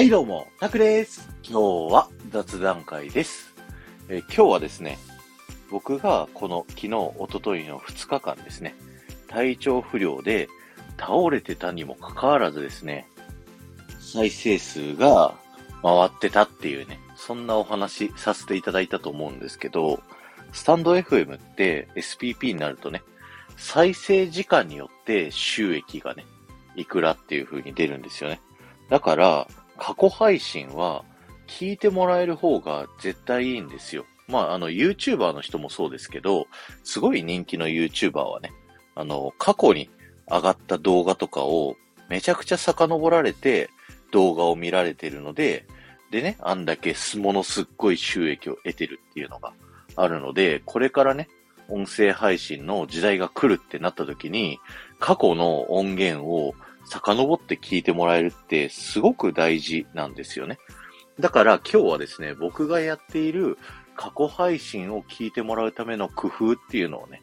[0.00, 1.28] はいどうも、タクです。
[1.42, 3.54] 今日は雑談会です。
[4.08, 4.96] えー、今日はですね、
[5.70, 8.74] 僕がこの昨日、おとといの2日間ですね、
[9.28, 10.48] 体調不良で
[10.96, 13.08] 倒れてたにもかかわらずですね、
[14.00, 15.34] 再生数が
[15.82, 20.02] 回ってたっていうね、そんなお話させていただいたと思うんですけど、
[20.54, 23.02] スタンド FM って SPP になるとね、
[23.58, 26.24] 再生時間によって収益がね、
[26.74, 28.40] いくらっていう風に出るんですよね。
[28.88, 29.46] だから、
[29.80, 31.04] 過去配信は
[31.48, 34.04] 聞いてもらえる方が絶対いいんですよ。
[34.28, 36.46] まあ、あの、YouTuber の人もそうですけど、
[36.84, 38.52] すごい人気の YouTuber はね、
[38.94, 39.90] あの、過去に
[40.30, 41.74] 上がった動画とかを
[42.08, 43.70] めちゃくちゃ遡られて
[44.12, 45.66] 動画を見られてるので、
[46.10, 49.52] でね、あんだけものすっごい収益を得てるっていうのが
[49.96, 51.28] あるので、これからね、
[51.70, 54.58] 音声配信の時代が来るってなった時に、
[54.98, 60.58] 過去の音源を遡って聞いてもらえるってすごく大事なんですよね。
[61.18, 63.58] だから今日はですね、僕がやっている
[63.96, 67.22] 過去配信を聞いてもらうための工夫っていうのをね、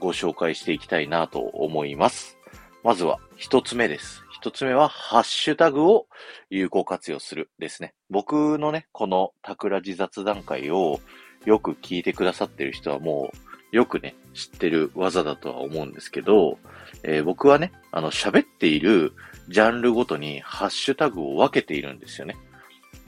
[0.00, 2.38] ご紹介していきたいなと思います。
[2.82, 4.22] まずは一つ目です。
[4.30, 6.06] 一つ目はハッシュタグを
[6.50, 7.94] 有効活用するですね。
[8.10, 11.00] 僕のね、この桜地雑談会を
[11.46, 16.58] よく聞いてくださってる人はもうよくね、知ってる技だとは思うんですけど、
[17.02, 19.12] えー、僕はね、あの、喋っている
[19.48, 22.36] ジャンルごとにハッシュタグを分けているんですよね。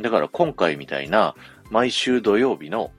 [0.01, 1.37] だから今回みたいな
[1.71, 2.91] 毎週土曜日の、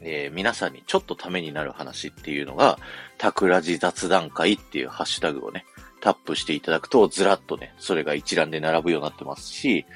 [0.00, 2.80] えー、皆さんにちょっとためになる話っていうのが、
[3.16, 5.66] タクラジ雑談会っていうハッシュタグをね、
[6.00, 9.86] タップしていただくとずらっとね、それが一覧で並ぶようになってますし、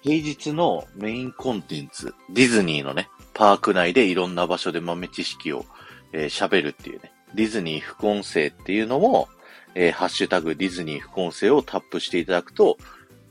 [0.00, 5.66] 平日のメインコンテンツ、ディズニーのね、パーク内でいろんな場所で豆知識を
[6.12, 9.28] えー、喋るっていうね、ディズニー副音声っていうのも、
[9.74, 12.76] えー、ハッシュタグディズニー副音声をタップしていただくと、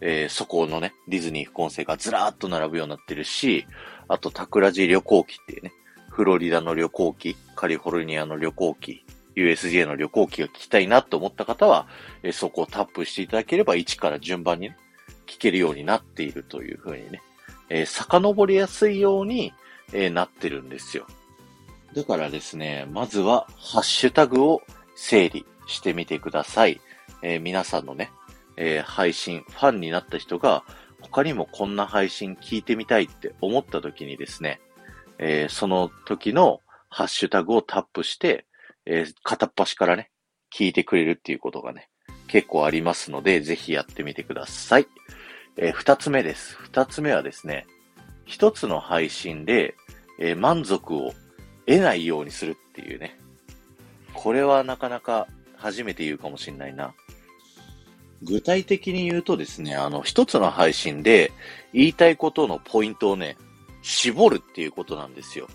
[0.02, 3.66] えー、そこのね、ディズニー副音声がずらーっと並ぶようになってるし、
[4.07, 5.73] あと、タクラジ旅行記っていうね、
[6.09, 11.88] フロリダの旅行記、カリフォルニアの旅行記、USJ の旅行記が聞きたいなと思った方は、
[12.23, 14.78] えー、そこをタップしていただければ1から順番にね、
[15.28, 17.22] 聞けるようになっているというふうにね、
[17.69, 19.53] えー、遡りやすいように、
[19.94, 21.06] えー、なってるんですよ。
[21.94, 24.61] だからですね、まずはハッシュタグを
[24.95, 26.79] 整理してみてください。
[27.22, 28.11] えー、皆さんのね、
[28.57, 30.63] えー、配信、ファンになった人が
[31.01, 34.59] 他にもこんな配信聞いてみたいって思った時にですね、
[35.17, 38.45] えー、その時のハッシュタグをタップして、
[38.85, 40.09] え片っ端からね、
[40.55, 41.89] 聞いてくれるっていうことがね、
[42.28, 44.88] 結構ありますので、ぜひやってみてください。
[45.57, 46.55] え二つ目です。
[46.55, 47.67] 二つ目はですね、
[48.25, 49.75] 一つの配信で、
[50.19, 51.13] え満足を
[51.69, 53.19] 得ないようにするっていうね。
[54.16, 56.96] これはなかなか初めて言うかもしんないな。
[58.24, 61.31] 具体的に言うとですね、あの、一つの配信で
[61.72, 63.38] 言いたいことのポイントをね、
[63.84, 65.47] 絞るっていうことなんですよ。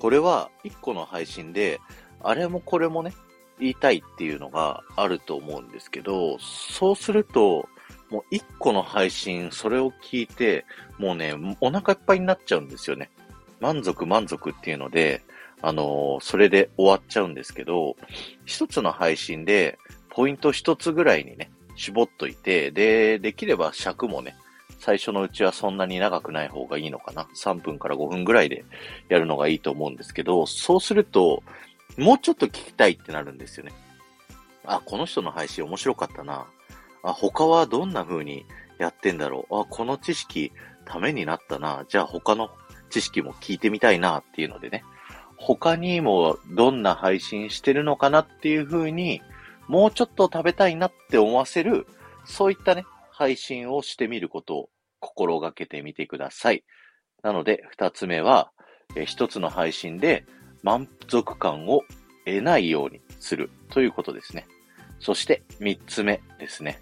[0.00, 1.80] これは一個の配信で、
[2.20, 3.14] あれもこれもね、
[3.60, 7.68] 言いたいっていうのがあると思うんですけど、そうすると、
[8.10, 10.64] もう一個の配信、それを聞いて、
[10.98, 13.08] もうね、お腹いっぱいになっちゃうんですよね。
[13.60, 15.22] 満足満足っていうので、
[15.62, 17.96] あのー、それで終わっちゃうんですけど、
[18.44, 19.78] 一つの配信で、
[20.08, 24.36] ポイント一つぐらいにね、絞っといて、で、できれば尺もね、
[24.78, 27.28] 最初のうちはそんなに長くない方がいいのかな。
[27.36, 28.64] 3分から5分ぐらいで
[29.08, 31.42] やるのがいいと思うんですけど、そうすると、
[31.96, 33.72] もうちょっと聞きたいってなるんですよね。
[34.64, 36.46] あ、この人の配信面白かったな。
[37.02, 38.46] あ、他はどんな風に
[38.78, 39.60] やってんだろう。
[39.60, 40.52] あ、この知識
[40.86, 41.84] ためになったな。
[41.88, 42.50] じゃあ他の
[42.88, 44.84] 知識も聞いてみたいなっていうのでね。
[45.40, 49.22] 他にもどんな配信してるのかなっていう風に、
[49.68, 51.86] もうちょっと食べたいなって思わせる、
[52.26, 54.68] そういったね、配信をしてみることを
[55.00, 56.62] 心がけてみてください。
[57.22, 58.52] なので、二つ目は、
[59.06, 60.26] 一つの配信で
[60.62, 61.82] 満足感を
[62.26, 64.46] 得ないようにするということですね。
[64.98, 66.80] そして三つ目ですね。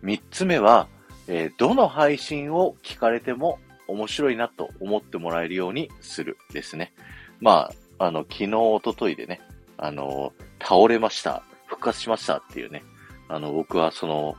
[0.00, 0.88] 三つ目は、
[1.28, 3.58] え、どの配信を聞かれても
[3.88, 6.94] 面白いなと思ってもらえるようにするですね。
[7.40, 9.42] まあ、あの、昨日、おとといでね、
[9.76, 11.42] あの、倒れました。
[11.66, 12.82] 復活しましたっていうね。
[13.28, 14.36] あの、僕はその、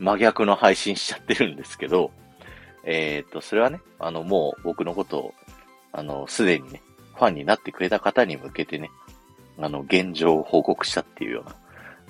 [0.00, 2.10] 真逆の配信しちゃってるんですけど、
[2.82, 5.34] えっ、と、それはね、あの、もう僕のことを、
[5.92, 6.82] あの、すでにね、
[7.14, 8.90] ファンになってくれた方に向けてね、
[9.56, 11.54] あの、現状を報告したっていうような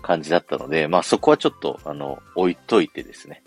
[0.00, 3.43] 感じだったので、まあそこはちょっと、あの、置いといてですね、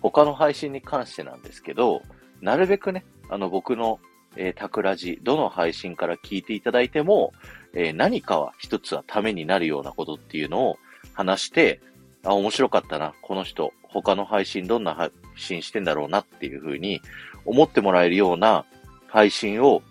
[0.00, 2.02] 他の配信に関してなんですけど、
[2.40, 3.98] なるべくね、あの、僕の
[4.36, 7.32] えー、タクラジ、どの配信から聞いていただいても、
[7.72, 10.78] えー、何かは一つはためになるようなことっていうのを
[11.12, 11.80] 話して、
[12.24, 13.14] あ、面白かったな。
[13.22, 17.00] この人、他の配信どんな配信してんだろうなっていう風に
[17.44, 18.64] 思ってもらえるような
[19.06, 19.82] 配信を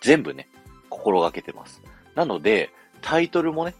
[0.00, 0.48] 全部ね、
[0.88, 1.82] 心がけてます。
[2.14, 2.70] なので、
[3.02, 3.74] タイトルもね、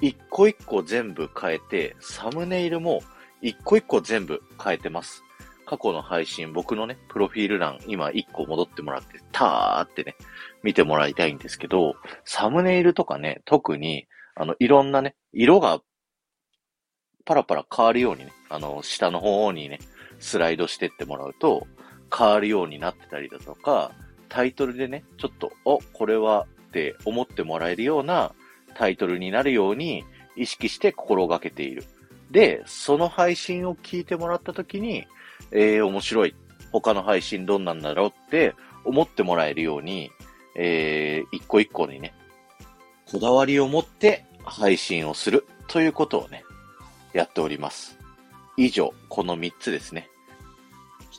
[0.00, 3.02] 一個一個全部変えて、サムネイルも
[3.42, 5.24] 一個一個全部変えてます。
[5.70, 10.16] 過去の配信、僕のね、プロフィール欄、今一個戻ってもらって、たーってね、
[10.64, 11.94] 見てもらいたいんですけど、
[12.24, 15.80] サムネイルとかね、特に、あの、いろんなね、色が
[17.24, 19.78] パラパラ変わるようにね、あの、下の方にね、
[20.18, 21.68] スライドしてってもらうと、
[22.12, 23.92] 変わるようになってたりだとか、
[24.28, 28.34] タイトルでね、ちょっと、お、これはって思ってもらえるような
[28.74, 30.02] タイトルになるように
[30.34, 31.84] 意識して心がけている。
[32.30, 35.06] で、その配信を聞いてもらった時に、
[35.50, 36.34] えー、面白い。
[36.72, 38.54] 他の配信どんなんだろうって
[38.84, 40.12] 思ってもらえるように、
[40.54, 42.14] えー、一個一個にね、
[43.10, 46.44] こだわりを持って配信をするということをね、
[47.12, 47.98] やっております。
[48.56, 50.08] 以上、この3つですね。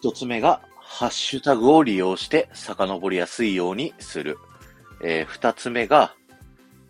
[0.02, 4.38] 1つ目が、ハッシュタグを利用して遡りやすいようにする。
[5.04, 6.14] えー、2つ目が、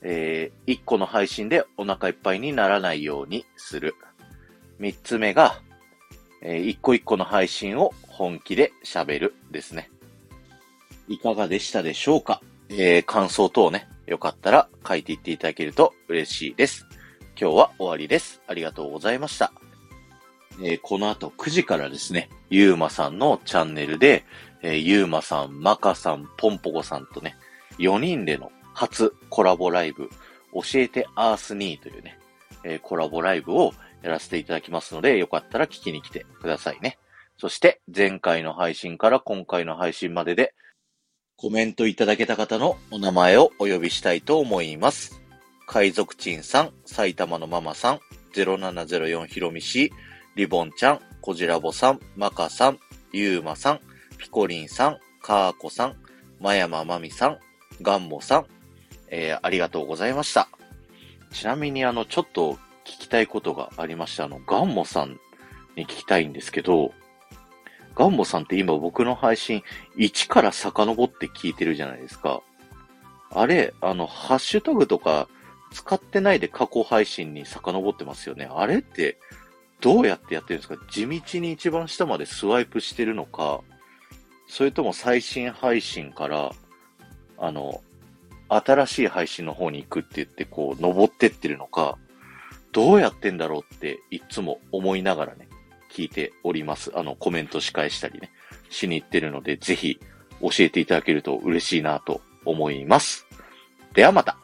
[0.01, 3.95] えー、1個の配信でお腹いっぱいにならないようにする。
[4.81, 5.61] 3つ目が、
[6.41, 9.91] えー、一個一個の配信を本気で喋るですね。
[11.07, 12.41] いかがでしたでしょうか？
[12.69, 16.87] えー、感想等ね、よかったら書いていっていただけると嬉しいです。
[17.39, 18.41] 今日は終わりです。
[18.47, 19.53] ありがとうございました。
[20.63, 24.25] えー、この後9時からですね、ゆうまさんのチャンネルで、
[24.63, 27.35] えー、ゆうまさん、まかさん、ぽんぽこさんとね、
[27.77, 30.09] 4人での初コラボライブ、
[30.53, 32.17] 教えてアースニーというね、
[32.63, 36.97] えー、コラボライブをやらせていただきますので、よかったら聞きに来てくださいね。
[37.37, 40.53] そして、前回の配信から今回の配信までで、
[41.37, 45.21] コメントいただけた方のお名前をお呼びしたいと思います。
[45.65, 47.99] 海賊鎮さん、埼玉のママさん、
[48.33, 49.91] 0704ひろみし、
[50.35, 52.79] リボンちゃん、こじらぼさん、マカさん、
[53.11, 53.79] ゆうまさん、
[54.17, 55.95] ピコリンさん、カーコさん、
[56.39, 57.39] まやままみさん、
[57.81, 58.45] ガンモさん、
[59.07, 60.47] えー、ありがとうございました。
[61.31, 65.19] ちなみにあの、ちょっと聞きたいことがありまして、あの、ガンモさん
[65.75, 66.93] に聞きたいんですけど、
[67.95, 69.63] ガンモさんって今僕の配信
[69.97, 72.41] 1から遡って聞いてるじゃないですか。
[73.31, 75.27] あれ、あの、ハッシュタグとか
[75.71, 78.49] 使ってないで過去配信に遡ってますよね。
[78.49, 79.17] あれって
[79.79, 80.77] どうやってやってるんですか？
[80.89, 83.61] 地道に一番下までスワイプしてるのか、
[84.47, 86.51] それとも最新配信から、
[87.37, 87.81] あの、
[88.49, 91.97] 新しい配信の方に行くって言って、こう、登ってってるのか、
[92.71, 95.49] どうやってんだろうっていつも思いながらね、
[95.91, 96.91] 聞いております。
[96.95, 98.31] あの、コメント仕返したりね、
[98.69, 99.99] しに行ってるので、ぜひ
[100.41, 103.27] 教えていただけると嬉しいなと思います。
[103.93, 104.37] ではまた。